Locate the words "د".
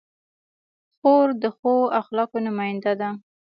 1.41-1.43